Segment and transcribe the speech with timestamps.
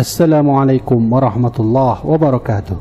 [0.00, 2.80] Assalamualaikum warahmatullahi wabarakatuh.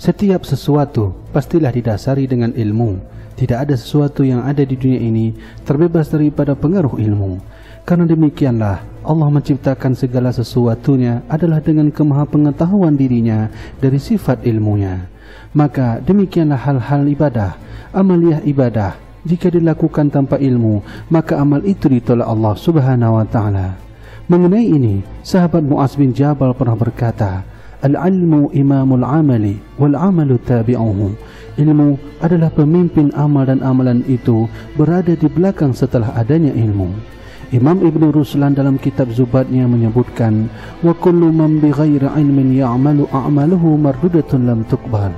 [0.00, 2.96] Setiap sesuatu pastilah didasari dengan ilmu.
[3.36, 5.36] Tidak ada sesuatu yang ada di dunia ini
[5.68, 7.44] terbebas daripada pengaruh ilmu.
[7.84, 15.12] Karena demikianlah Allah menciptakan segala sesuatunya adalah dengan kemahapengetahuan dirinya dari sifat ilmunya.
[15.52, 17.60] Maka demikianlah hal-hal ibadah,
[17.92, 18.96] amaliyah ibadah
[19.28, 20.80] jika dilakukan tanpa ilmu,
[21.12, 23.85] maka amal itu ditolak Allah Subhanahu wa taala.
[24.26, 27.46] Mengenai ini, sahabat Muaz bin Jabal pernah berkata,
[27.78, 31.14] "Al-ilmu imamul amali wal amalu tabi'uhu."
[31.54, 36.90] Ilmu adalah pemimpin amal dan amalan itu berada di belakang setelah adanya ilmu.
[37.54, 40.50] Imam Ibn Ruslan dalam kitab Zubatnya menyebutkan,
[40.82, 45.14] "Wa kullu man bighairi ilmin ya'malu a'maluhu mardudatun lam tuqbal."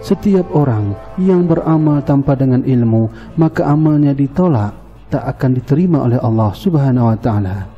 [0.00, 4.72] Setiap orang yang beramal tanpa dengan ilmu, maka amalnya ditolak,
[5.12, 7.75] tak akan diterima oleh Allah Subhanahu wa taala.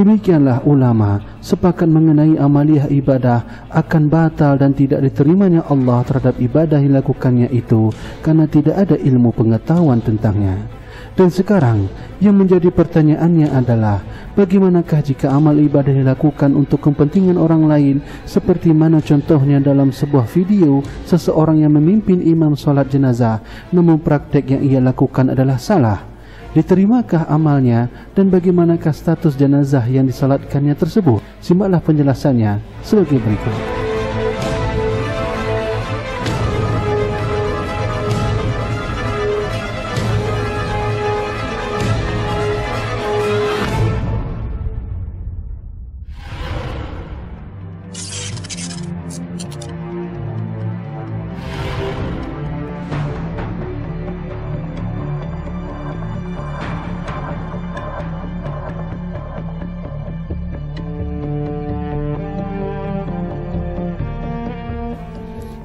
[0.00, 6.96] Demikianlah ulama sepakat mengenai amaliyah ibadah akan batal dan tidak diterimanya Allah terhadap ibadah yang
[6.96, 7.92] dilakukannya itu
[8.24, 10.56] karena tidak ada ilmu pengetahuan tentangnya.
[11.20, 11.84] Dan sekarang
[12.16, 14.00] yang menjadi pertanyaannya adalah
[14.40, 20.80] bagaimanakah jika amal ibadah dilakukan untuk kepentingan orang lain seperti mana contohnya dalam sebuah video
[21.04, 26.09] seseorang yang memimpin imam solat jenazah namun praktek yang ia lakukan adalah salah.
[26.50, 27.86] Diterimakah amalnya
[28.18, 31.22] dan bagaimanakah status jenazah yang disalatkannya tersebut?
[31.38, 33.69] Simaklah penjelasannya sebagai berikut.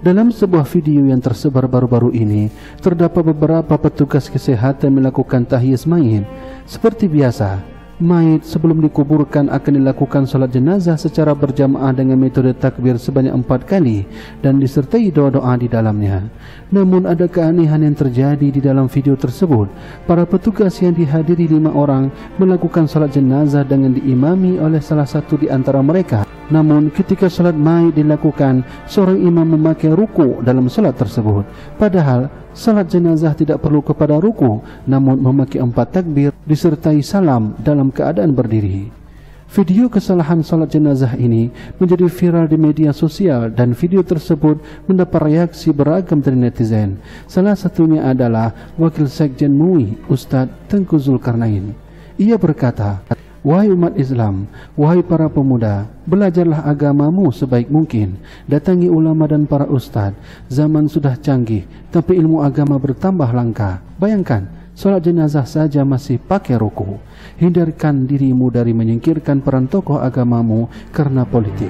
[0.05, 6.21] Dalam sebuah video yang tersebar baru-baru ini, terdapat beberapa petugas kesehatan melakukan tahyis mayit.
[6.69, 7.65] Seperti biasa,
[7.97, 14.05] mayit sebelum dikuburkan akan dilakukan solat jenazah secara berjamaah dengan metode takbir sebanyak empat kali
[14.45, 16.29] dan disertai doa-doa di dalamnya.
[16.69, 19.73] Namun ada keanehan yang terjadi di dalam video tersebut.
[20.05, 25.49] Para petugas yang dihadiri lima orang melakukan solat jenazah dengan diimami oleh salah satu di
[25.49, 26.34] antara mereka.
[26.45, 31.41] Namun ketika salat mayit dilakukan, seorang imam memakai ruku dalam salat tersebut.
[31.81, 38.37] Padahal salat jenazah tidak perlu kepada ruku, namun memakai empat takbir disertai salam dalam keadaan
[38.37, 39.05] berdiri.
[39.45, 44.57] Video kesalahan salat jenazah ini menjadi viral di media sosial dan video tersebut
[44.89, 46.97] mendapat reaksi beragam dari netizen.
[47.29, 51.77] Salah satunya adalah Wakil Sekjen MUI, Ustaz Tengku Zulkarnain.
[52.17, 53.05] Ia berkata,
[53.45, 58.17] Wahai umat Islam, wahai para pemuda, belajarlah agamamu sebaik mungkin.
[58.49, 60.17] Datangi ulama dan para ustaz.
[60.49, 61.61] Zaman sudah canggih,
[61.93, 63.85] tapi ilmu agama bertambah langka.
[64.01, 66.97] Bayangkan, solat jenazah saja masih pakai ruku.
[67.37, 71.69] Hindarkan dirimu dari menyingkirkan peran tokoh agamamu karena politik.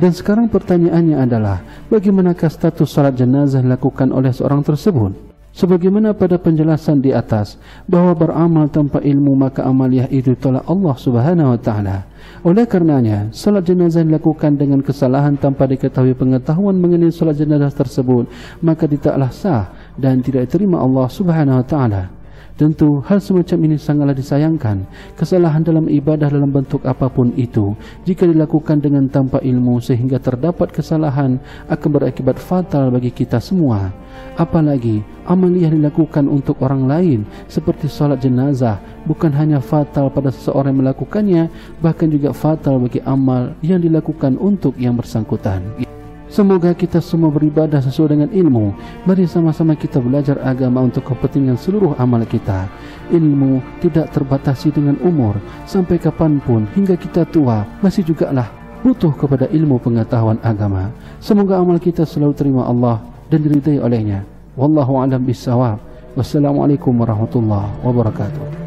[0.00, 1.60] Dan sekarang pertanyaannya adalah,
[1.92, 5.31] bagaimanakah status salat jenazah dilakukan oleh seorang tersebut?
[5.52, 11.52] Sebagaimana pada penjelasan di atas bahawa beramal tanpa ilmu maka amaliyah itu tolak Allah Subhanahu
[11.52, 12.08] wa taala.
[12.40, 18.32] Oleh karenanya, salat jenazah dilakukan dengan kesalahan tanpa diketahui pengetahuan mengenai salat jenazah tersebut,
[18.64, 19.68] maka tidaklah sah
[20.00, 22.21] dan tidak diterima Allah Subhanahu wa taala.
[22.52, 24.84] Tentu hal semacam ini sangatlah disayangkan.
[25.16, 27.72] Kesalahan dalam ibadah dalam bentuk apapun itu
[28.04, 31.40] Jika dilakukan dengan tanpa ilmu sehingga terdapat kesalahan
[31.72, 33.88] Akan berakibat fatal bagi kita semua.
[34.36, 40.76] Apalagi amal yang dilakukan untuk orang lain Seperti salat jenazah Bukan hanya fatal pada seseorang
[40.76, 41.42] yang melakukannya
[41.80, 45.91] Bahkan juga fatal bagi amal yang dilakukan untuk yang bersangkutan
[46.32, 48.72] Semoga kita semua beribadah sesuai dengan ilmu.
[49.04, 52.72] Mari sama-sama kita belajar agama untuk kepentingan seluruh amal kita.
[53.12, 55.36] Ilmu tidak terbatasi dengan umur.
[55.68, 58.48] Sampai kapanpun hingga kita tua masih juga lah
[58.80, 60.88] butuh kepada ilmu pengetahuan agama.
[61.20, 64.24] Semoga amal kita selalu terima Allah dan diridai olehnya.
[64.56, 65.84] Wallahu a'lam bissawab.
[66.16, 68.61] Wassalamualaikum warahmatullahi wabarakatuh.